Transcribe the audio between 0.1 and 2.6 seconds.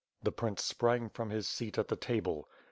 The prince sprang from his seat at the table.